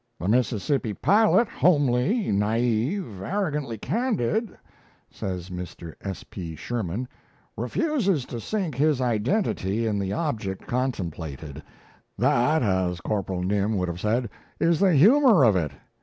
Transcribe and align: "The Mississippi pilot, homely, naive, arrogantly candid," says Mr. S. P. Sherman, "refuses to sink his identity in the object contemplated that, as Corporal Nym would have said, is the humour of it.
"The 0.19 0.27
Mississippi 0.27 0.95
pilot, 0.95 1.47
homely, 1.47 2.31
naive, 2.31 3.21
arrogantly 3.21 3.77
candid," 3.77 4.57
says 5.11 5.51
Mr. 5.51 5.93
S. 6.03 6.23
P. 6.23 6.55
Sherman, 6.55 7.07
"refuses 7.55 8.25
to 8.25 8.39
sink 8.39 8.73
his 8.73 8.99
identity 8.99 9.85
in 9.85 9.99
the 9.99 10.11
object 10.11 10.65
contemplated 10.65 11.61
that, 12.17 12.63
as 12.63 12.99
Corporal 12.99 13.43
Nym 13.43 13.77
would 13.77 13.89
have 13.89 13.99
said, 13.99 14.27
is 14.59 14.79
the 14.79 14.91
humour 14.95 15.43
of 15.43 15.55
it. 15.55 15.69